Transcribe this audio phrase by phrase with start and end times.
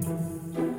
[0.00, 0.73] Música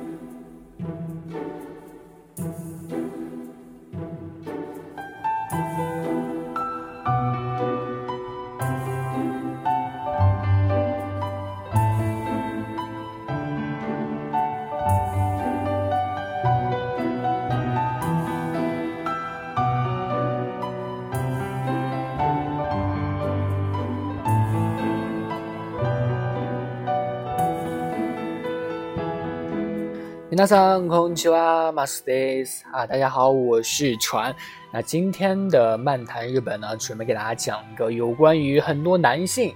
[30.35, 32.65] 皆さんこんにちは、マスです。
[32.71, 34.33] 啊，大家好，我是船。
[34.71, 39.53] 那今天的漫谈日本呢，准备给大家讲一个有关于很多男性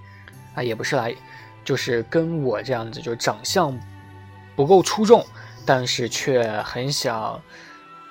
[0.54, 1.16] 啊，也不是来，
[1.64, 3.78] 就是跟我这样子，就长相
[4.56, 5.26] 不够出众，
[5.66, 7.42] 但是却很想，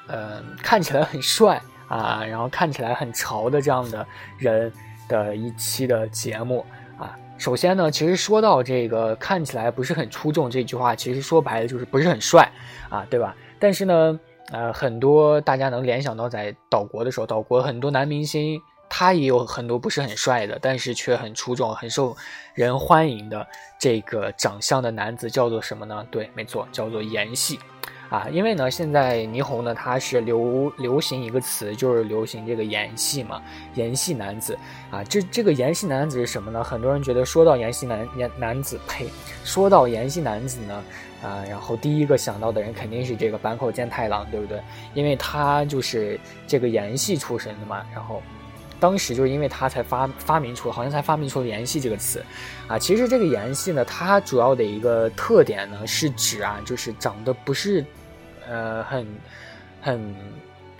[0.08, 4.06] 嗯，看起来很帅啊，然后看起来很潮的这样的
[4.38, 4.72] 人
[5.08, 6.64] 的一期的节目。
[7.39, 12.51] 首先呢，其实说到这个看起来不是很出众这句话，其实说白了就是不是很帅
[12.89, 13.33] 啊，对吧？
[13.57, 14.19] 但是呢，
[14.51, 22.13] 呃，很多大家能联想到在岛国的时候，岛国很多男明星他也有很多不是很帅的，但是却很出众、很受
[22.53, 23.47] 人欢迎的
[23.79, 26.05] 这个长相的男子叫做什么呢？
[26.11, 27.57] 对，没错，叫做演戏。
[28.09, 33.39] 啊，因为呢，现在霓虹呢，它是流流行一个词，就是流行这个盐系嘛，
[33.75, 34.57] 盐系男子
[34.89, 36.63] 啊，这这个盐系男子是什么呢？
[36.63, 39.07] 很多人觉得说到盐系男演男子，呸，
[39.43, 40.83] 说到盐系男子呢，
[41.21, 44.59] 啊，然后第一个想到的人肯定是这个坂口健太郎，对不对？
[44.95, 48.23] 因为他就是这个盐系出身的嘛，然后
[48.79, 52.25] 当时就是因为他才发发明出，好像才发明出了演戏这个词，
[52.67, 57.85] 啊，其实这个盐系呢，它主要的一个特点呢，是指啊，就是长得不是。
[58.49, 59.07] 呃，很，
[59.79, 60.15] 很，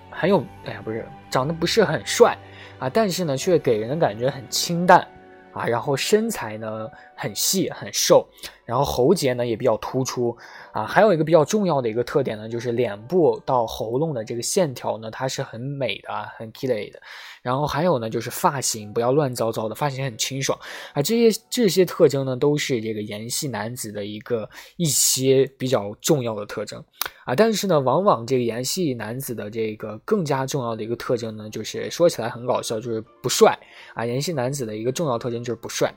[0.10, 2.36] 很有，哎呀，不是，长得不是很帅
[2.80, 5.08] 啊，但是呢，却给人的感觉很清淡
[5.54, 8.28] 啊，然后身材呢很细很瘦，
[8.70, 10.38] 然后喉结呢也比较突出
[10.72, 17.02] 啊，还有一个比较重要的一个特点呢，就是脸部到喉咙的这个线条呢，它是很美的，很 k i 的。
[17.42, 20.60] 然后还有呢，就是发型不要乱糟糟的，发型很清爽
[20.94, 21.02] 啊。
[21.02, 26.84] 这些这些特征呢，都是这个盐系男子的一个一些比较重要的特征
[27.26, 27.34] 啊。
[27.34, 33.58] 但是呢，往往这个盐系男子的这个更加重要的一个特征呢，就是说起来很搞笑，就是不帅
[33.96, 34.06] 啊。
[34.06, 35.92] 盐系男子的一个重要特征就是不帅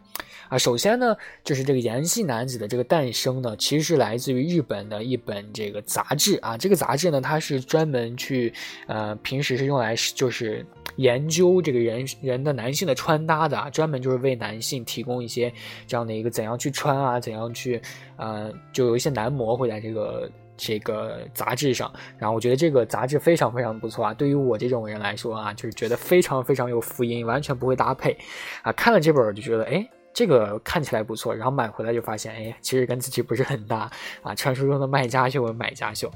[0.49, 0.57] 啊。
[0.57, 6.57] 首先呢，就是这个盐系男子的这个诞生呢，其实是来自于日本的一本这个杂志啊。
[6.57, 8.55] 这个杂志呢，它是专门去
[8.87, 10.65] 呃，平时是用来就是
[10.99, 11.33] 研。
[11.33, 15.51] 究这个人人的男性的穿搭的啊，专门就是为男性提供一些
[15.87, 17.81] 这样的一个怎样去穿啊，怎样去，
[18.17, 21.91] 呃，就有一些男模会在这个这个杂志上。
[22.19, 28.15] 然后我觉得这个杂志非常非常不错啊，对于我这种人来说啊，就是觉得非常非常有福音，完全不会搭配
[28.61, 28.71] 啊。
[28.73, 33.91] 看了这本就觉得，哎，这个看起来不错，然后买回来就发现，哎，其实跟自己不是很搭
[34.23, 34.35] 啊。
[34.35, 36.11] 传说中的卖家秀买家秀。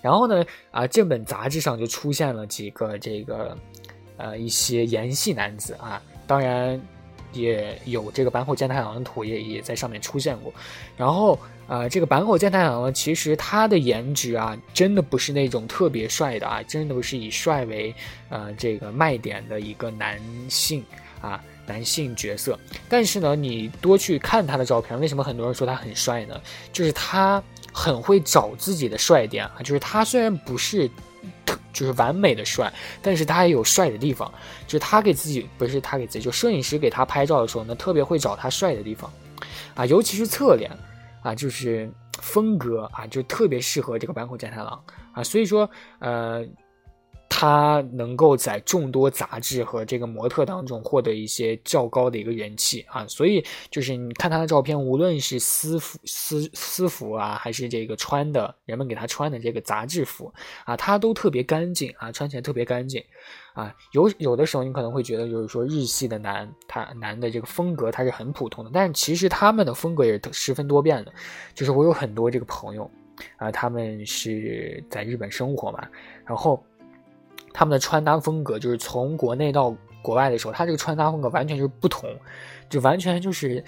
[0.00, 3.56] 然后呢，啊，这本杂志上就出现了几个这个。
[4.16, 6.80] 呃，一些演戏男子啊，当然
[7.32, 10.54] 也有这个坂口健太郎的图也也在上面出现过。
[10.96, 17.92] 然后啊，这个坂口健太郎呢，其实他的颜值啊，真的不是那种特别帅的啊，真的不是以帅为
[18.28, 20.84] 呃这个卖点的一个男性
[21.20, 22.58] 啊男性角色。
[22.88, 26.40] 但是呢，你多去看他的照片，为什么很多人说他很帅呢？
[26.72, 27.42] 就是他
[27.72, 30.90] 很会找自己的帅点啊，就是他虽然不是。
[31.72, 32.72] 就是完美的帅，
[33.02, 34.32] 但是他也有帅的地方。
[34.64, 39.12] 就是他给自己不是他给自己，就摄影师给他拍照的时候呢，特别会找他帅的地方，
[39.74, 40.70] 啊，尤其是侧脸，
[41.20, 44.80] 啊，就是风格啊，就特别适合这个坂口健太郎
[45.12, 45.24] 啊。
[45.24, 46.46] 所以说，呃。
[47.36, 60.32] 他能够在众多杂志和这个模特当中获得一些较高的一个人气啊，所以就是你看他的照片，无论是私服、私私服啊，还是这个穿的人们给他穿的这个杂志服
[60.64, 63.02] 啊，他都特别干净啊，穿起来特别干净
[63.52, 63.74] 啊。
[63.90, 71.12] 有有的时候你可能会觉得，就是说日系的男他男的这个风格他是很普通的，但其实他们的风格也是十分多变的。
[71.52, 72.88] 就是我有很多这个朋友
[73.38, 75.84] 啊，他们是在日本生活嘛，
[76.24, 76.64] 然后。
[77.54, 82.10] 他们的穿搭风格就是从国内到国外的时候，他这个穿搭风格完全就是不同，
[82.68, 83.62] 就完全就是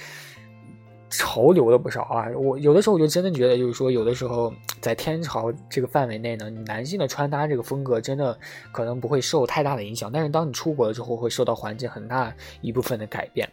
[1.09, 2.27] 潮流了不少啊！
[2.37, 8.37] 我有的时候我就真的觉得，就是说有的时候在天朝这个范围内呢，你男性的穿搭这个风格真的
[8.73, 13.49] 可能不会受太大的影响，但是当你出国了之后，会受到环境很大一部分的改变。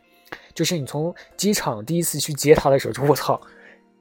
[0.56, 3.39] 就是你从机场第一次去接他的时候，就我操，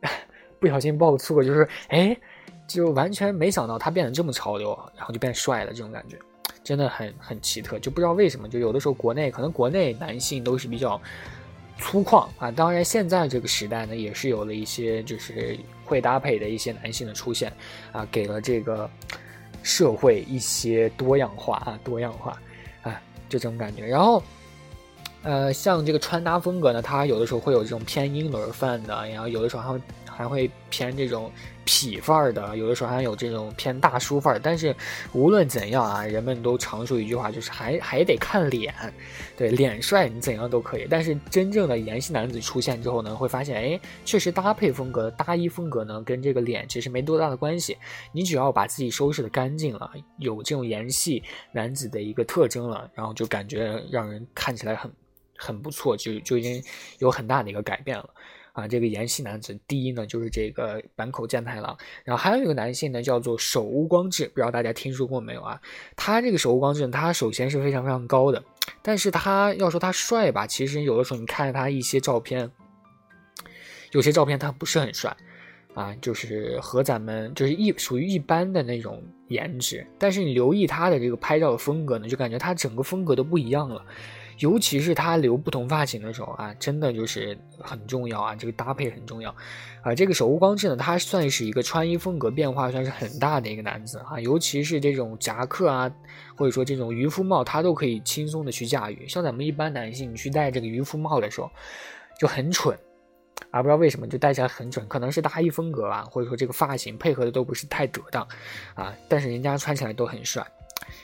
[0.58, 2.16] 不小心爆错，就是哎。
[2.66, 6.18] 就完全没想到他变得这么潮流，然后就变帅了，这种感觉
[6.64, 11.00] 真的很很奇特，就不知道为什么，就有的时候国内可能国内男性都是比较
[11.78, 15.58] 粗犷啊，当然现在这个时代呢，也是有了一些就是。
[15.84, 17.52] 会搭配的一些男性的出现，
[17.90, 18.88] 啊，给了这个
[19.62, 22.40] 社会一些多样化啊，多样化，
[22.80, 22.98] 啊，
[23.28, 23.84] 就这种感觉。
[23.84, 24.22] 然后，
[25.22, 29.78] 呃，像这个穿搭风格呢，它有的时候会有这种偏英伦范的，然后有的时候还会
[30.12, 31.32] 还会偏这种。
[31.64, 34.74] 痞范儿的，有的时候还有这种偏大叔范儿，但是
[35.12, 38.74] 无论怎样啊，人们都常说一句话，就是还还得看脸，
[39.36, 40.88] 对，脸帅你怎样都可以。
[40.90, 47.78] 但是真正的颜系男子出现之后呢，会发现，哎，确实搭配风格、搭衣风格呢，跟这个脸其实没多大的关系。
[48.10, 49.88] 你只要把自己收拾的干净了，
[50.18, 51.22] 有这种颜系
[51.52, 54.90] 男子的一个特征了，然后就感觉让人看起来很
[55.38, 56.60] 很不错，就就已经
[56.98, 58.10] 有很大的一个改变了。
[58.52, 65.58] 啊，这个颜系男子，第一呢就是这个坂口健太郎，然后还有一个男性呢叫做手屋光志，不知道大家听说过没有啊？
[65.96, 68.44] 他这个手屋光志，他首先是非常非常高的，
[68.82, 72.50] 但是他要说他帅吧，其实有的时候你看他一些照片，
[73.92, 75.16] 有些照片他不是很帅，
[75.72, 83.82] 啊，就是和咱们就是一属于一般的那种颜值，但是你留意他的这个拍照的风格呢，就感觉他整个风格都不一样了。
[84.38, 89.34] 尤其是他留不同发型的时候啊，真的就是很重要啊，这个搭配很重要
[89.82, 89.94] 啊。
[89.94, 95.90] 这个手无光志呢，他算是一个穿衣风格变化算是很大的一个男子啊，尤其是这种夹克啊，
[96.36, 99.06] 或者说这种渔夫帽，他都可以轻松的去驾驭。
[99.06, 101.50] 像咱们一般男性去戴这个渔夫帽的时候，
[102.18, 102.76] 就很蠢
[103.50, 108.26] 啊，不知道为什么就戴起来很蠢，可能是搭衣风格啊，或者说这个发型配合的都不是太得当
[108.74, 110.46] 啊，但是人家穿起来都很帅。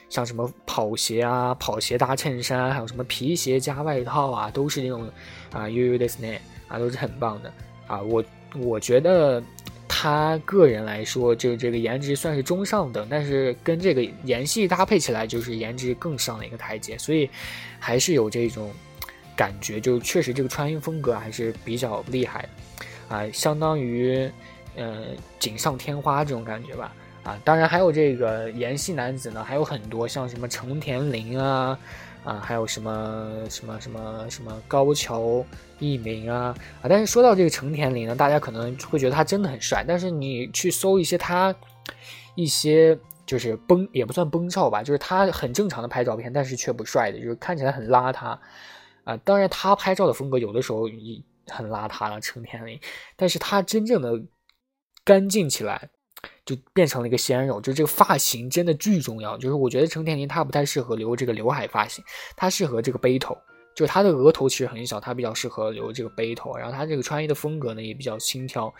[0.09, 5.09] 像什么跑鞋啊，跑鞋搭衬衫，还有什么皮鞋加外套啊，都是那种
[5.51, 7.53] 啊，U U this name 啊，都是很棒的
[7.87, 8.01] 啊。
[8.01, 8.23] 我
[8.55, 9.43] 我觉得
[9.87, 17.29] 他个人来说，就这个颜值算是中上等，但是跟这个颜系搭配起来，就是颜值更上了一个台阶，所以
[17.79, 18.71] 还是有这种
[19.35, 24.29] 感觉，就确实这个穿衣风格还是比较厉害的啊，相当于
[24.75, 25.07] 呃
[25.39, 26.93] 锦上添花这种感觉吧。
[27.29, 31.77] 啊，当然还有这个颜系男子呢，还有很多像什么成田凌啊，
[32.23, 35.45] 啊，还有什么什么什么什么高桥
[35.77, 41.53] 一明啊，啊，但是说到这个成田凌呢，大家可能会觉得他真的很帅，但是你去搜一些他
[42.33, 42.97] 一些
[43.27, 48.39] 就是崩也不算崩照吧，就是他很正常的拍照片，但是却不帅的，就是看起来很邋遢
[49.03, 49.15] 啊。
[49.17, 50.89] 当然他拍照的风格有的时候
[51.45, 52.79] 很邋遢了，成田凌，
[53.15, 54.19] 但是他真正的
[55.03, 55.89] 干净起来。
[56.45, 59.37] 就变成了一个鲜肉，就这个发型真的巨重要。
[59.37, 62.03] 就是我觉得成田凌他不太适合留这个刘海发型，
[62.35, 63.37] 他适合这个背头。
[63.75, 66.57] 就是他的额头其实很小，他比较适合留这个背头。
[66.57, 68.73] 然后他这个穿衣的风格呢也比较轻佻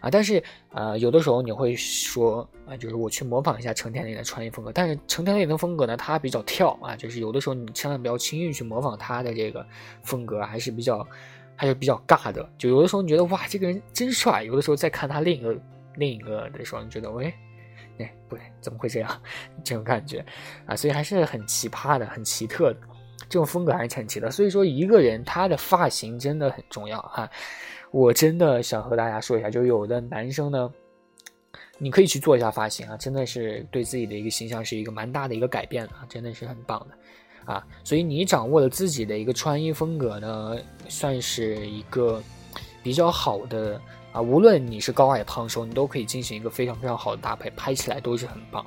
[0.00, 0.08] 啊。
[0.08, 4.72] 但是呃有的时候你会说啊，就是我去模仿一下成田凌的穿衣风格。
[4.72, 9.66] 但是成田凌的风格呢，他比较跳啊，就是有的时候你千万不要轻易去模仿他的这个
[10.02, 11.06] 风格，还是比较
[11.54, 12.48] 还是比较尬的。
[12.56, 15.54] 就有的时候你觉得哇这个人真帅，有的时候再看他另一个。
[15.96, 17.32] 另一个的时候，你觉得喂，
[17.98, 19.22] 哎，不对，怎么会这样？
[19.64, 20.24] 这种感觉
[20.66, 22.80] 啊，所以还是很奇葩的，很奇特的，
[23.28, 24.30] 这种风格还是很奇特。
[24.30, 27.28] 所以说，一个人他的发型真的很重要哈。
[27.90, 30.70] 我真的想和大家说一下，就有的男生呢，
[31.78, 37.66] 你可以去做一下发型啊，真的是对自己的一个形象是一个蛮大的一个改变啊，真的是很棒的啊。
[37.84, 40.56] 所以你掌握了自己的一个穿衣风格呢，
[40.88, 42.22] 算是一个
[42.82, 43.80] 比较好的。
[44.16, 48.64] 啊，无论你是高矮胖瘦，你都可以进行一个非常非常好的搭配，拍起来都是很棒。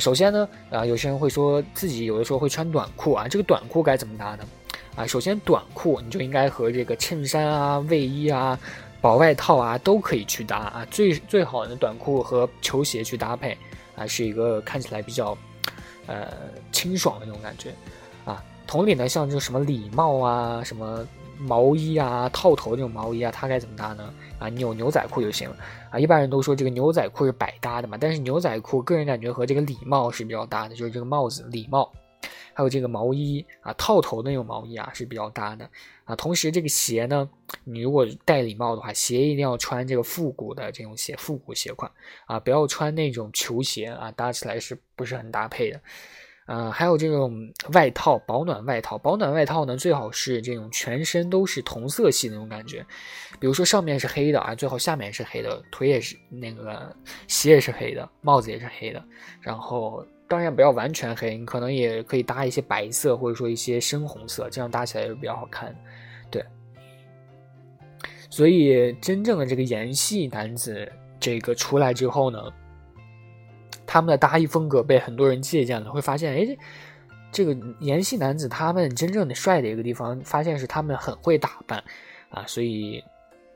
[0.00, 4.44] 首先呢，啊，有些人会说自己有的时候会穿短裤啊，这个短裤该怎么搭呢？
[4.96, 8.58] 啊，首先短裤你就应该和这个衬衫啊、卫衣啊、
[9.00, 13.56] 薄外套啊都可以去搭啊，最最好的短裤和球鞋去搭配
[13.94, 15.38] 啊，是一个看起来比较
[16.06, 16.32] 呃
[16.72, 17.72] 清爽的那种感觉
[18.24, 18.42] 啊。
[18.66, 21.06] 同理呢，像这什么礼帽啊、什么
[21.38, 24.12] 毛衣啊、套头这种毛衣啊，它该怎么搭呢？
[24.38, 25.56] 啊，你有牛仔裤就行了
[25.90, 25.98] 啊！
[25.98, 31.92] 一般人都说这个牛仔裤是百搭的嘛，但是牛仔裤个人感觉和这个礼帽是比较搭的，就是这个帽子、礼帽，
[32.54, 35.68] 还有这个毛衣啊，套头的那种毛衣啊是比较搭的
[36.04, 36.14] 啊。
[36.16, 37.28] 同时这个鞋呢，
[37.64, 41.90] 你如果戴礼帽的话，鞋一定要穿这个复古的这种鞋，复古鞋款
[42.26, 45.80] 啊，不要穿那种球鞋啊，搭起来是不是很搭配的？
[46.48, 52.82] 呃，还有这种外套，保暖外套，保暖外套呢，最好是这种全身都是同色系那种感觉，
[53.38, 56.90] 比如说上面是黑的啊，最好下面是黑的，腿也是那个
[57.26, 59.04] 鞋也是黑的，帽子也是黑的，
[59.42, 65.76] 然后当然不要完全黑，你可能也可以搭一些白色或者说一些深红色，这样搭起来是比较好看，
[66.30, 66.42] 对。
[68.30, 70.90] 所以真正的这个盐系男子
[71.20, 72.42] 这个出来之后呢。
[73.88, 76.58] 他们的搭衣风格被很多人借鉴了，会发现，哎，
[77.32, 81.82] 这个颜系男子他们真正的帅的一个地方，发现是他们很会打扮，
[82.28, 83.02] 啊，所以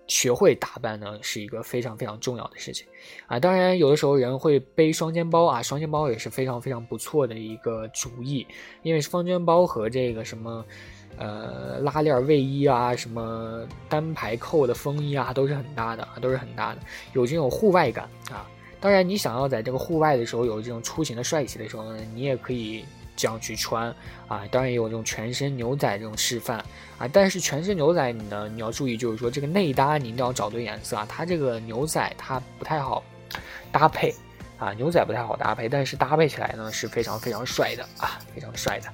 [0.06, 2.86] 学会打扮呢，是一个非常非常重要的事情
[3.26, 3.38] 啊。
[3.38, 8.46] 当然，有的时候人会背双肩包啊，双肩包也是非常非常不错的一个主意，
[8.82, 10.64] 因为双肩包和这个什么，
[11.18, 16.80] 呃，拉链卫衣啊，什么单排扣的风衣啊，都是很搭的，都是很搭的，
[17.12, 18.48] 有这种户外感啊。
[18.82, 22.84] 当然，你想要在这个户外的时候有这种出行的帅气的时候呢，你也可以。
[23.14, 23.94] 这样去穿
[24.26, 26.56] 啊，当然也有这种全身牛仔这种示范
[26.96, 33.04] 啊，但是全身牛仔你呢，你要注意，就是说这个内搭你一定要找对颜色啊，它这个牛仔它不太好
[33.70, 34.12] 搭配
[34.58, 38.88] 啊，牛仔不太好搭配，但是搭配起来呢是非常非常帅的啊，非常帅的，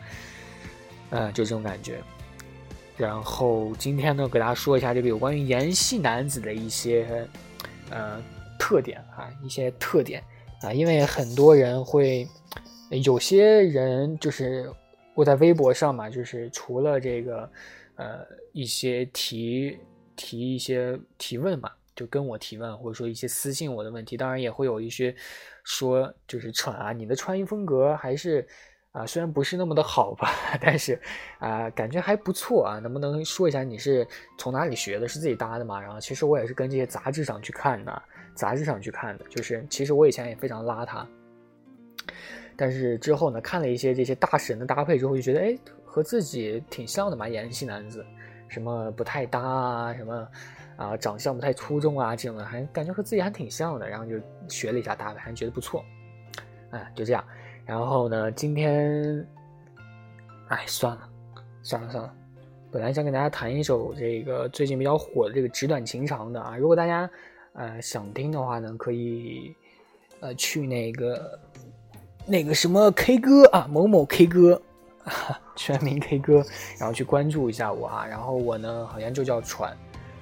[1.10, 2.00] 嗯，就这种感觉。
[2.96, 7.26] 然后今天呢，给大家说一下这个有关于盐系男子的一些
[7.88, 8.20] 呃
[8.68, 10.22] 特点啊，一些特点
[10.60, 12.28] 啊，因为很多人会。
[13.02, 14.72] 有些人就是
[15.14, 17.50] 我在微博上嘛，就是除了这个，
[17.96, 19.78] 呃，一些提
[20.16, 25.14] 提一些提问嘛，就跟我提问，或者说一些私信我的问题，当然也会有一些
[25.64, 28.46] 说就是穿啊，你的穿衣风格还是
[28.92, 30.30] 啊，虽然不是那么的好吧，
[30.62, 30.98] 但是
[31.40, 34.06] 啊，感觉还不错啊，能不能说一下你是
[34.38, 35.06] 从哪里学的？
[35.06, 35.78] 是自己搭的吗？
[35.78, 38.02] 然后其实我也是跟这些杂志上去看的，
[38.38, 41.04] 杂志上去看的，就是其实我以前也非常邋遢。
[42.56, 48.04] 但是之后呢，看了一些这些大神的搭配之后，就觉得哎，和自己挺像的嘛，演戏男子，
[48.48, 50.28] 什么不太搭啊，什么
[50.76, 54.16] 啊，长相不太出众啊，这种的，还感觉和自己还挺像的，然后就
[54.48, 55.84] 学了一下搭配，还觉得不错，
[56.70, 57.24] 哎，就这样。
[57.66, 59.26] 然后呢，今天，
[60.48, 61.08] 哎，算了，
[61.62, 62.12] 算了算了，
[62.72, 67.08] 本来想给大家弹一首这个最近比较火的这个纸短情长的啊，如果大家
[67.58, 69.54] 呃想听的话呢，可以
[70.20, 71.38] 呃去那个。
[72.30, 74.60] 那个什么 K 歌啊，某某 K 歌，
[75.56, 76.44] 全民 K 歌，
[76.78, 78.04] 然后去关注一下我啊。
[78.06, 79.74] 然后我呢，好像就叫船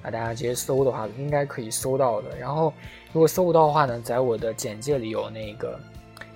[0.03, 2.37] 啊，大家直接搜的话，应该可以搜到的。
[2.37, 2.73] 然后
[3.11, 5.77] 如果搜不到的话呢，在我的简介里有那个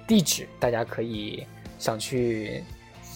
[0.05, 1.47] 地址，大家可以
[1.79, 2.61] 想去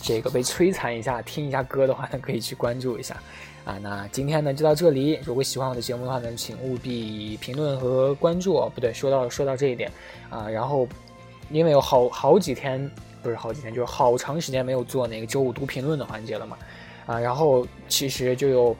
[0.01, 3.21] 这个被摧残一下，听一下歌的话呢，可以去关注一下
[3.65, 3.77] 啊。
[3.81, 8.53] 那今天呢就到这里，如果喜欢我的节目的话呢，请务必评论和关注。
[8.73, 9.91] 不对，说到说到这一点
[10.29, 10.87] 啊，然后。
[11.51, 12.89] 因为有好好几天，
[13.21, 16.57] 不是好几天，就是好长时间没有做那个周五读评论的环节了嘛，
[17.05, 18.75] 啊，然后其实就有，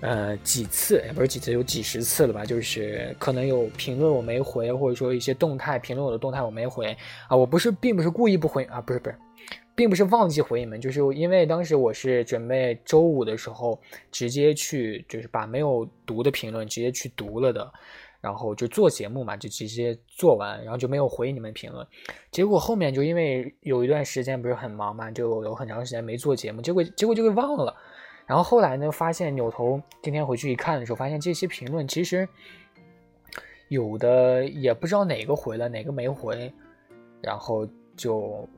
[0.00, 6.94] 呃，几次，也不是几次，有几十次了吧，就是可能有评论我没回，或者说一些动态评论我的动态我没回，
[7.26, 9.16] 啊，我不是，并不是故意不回啊，不是不是，
[9.78, 13.80] 并不是忘记回你们，就是因为当时我是准备周五的时候
[14.10, 17.72] 直接去，就是把没有读的评论直接去读了的。
[18.20, 21.86] 然后就做节目嘛，就直接做完，然后就没有回你们评论。
[22.32, 27.72] 结果后面就因为有一段时间不是很忙嘛，就有很长时间没做节目，结果结果就给忘了。
[28.26, 32.28] 然后后来呢，发现扭头今天回去一看的时候，发现这些评论其实
[33.68, 36.52] 有的也不知道哪个回了，哪个没回，
[37.22, 37.64] 然后
[37.96, 38.48] 就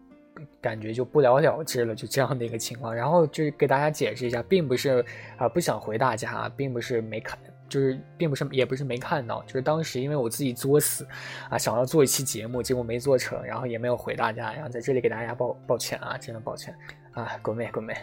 [0.61, 2.95] 感觉就不了了之了，就这样的一个情况。
[2.95, 5.05] 然后就给大家解释一下，并不是
[5.37, 7.39] 啊不想回大家，并不是没看。
[7.69, 11.07] 就是并不是，也不是没看到，就是当时因为我自己作死，
[11.49, 16.75] 啊，想要做一期节目，结果没做成，然后也没有回大家，然后在这里给大家抱抱歉啊，真的抱歉
[17.13, 17.95] 啊，滚妹滚妹，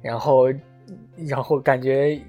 [0.00, 0.46] 然后
[1.26, 2.22] 然后感觉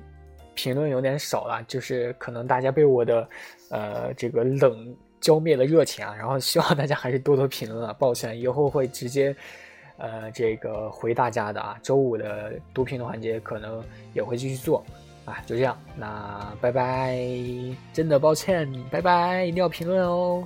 [0.55, 3.29] 评论有点少了，就是可能大家被我的
[3.69, 9.33] 呃这个冷浇灭了热情啊，然后希望大家还是多多评论啊，抱歉，以后会直接
[9.97, 13.81] 呃这个回大家的啊，周五的读评论环节可能
[14.13, 14.83] 也会继续做。
[15.23, 17.15] 啊，就这样，那拜拜，
[17.93, 20.43] 真的抱歉，拜拜，一定要评论哦。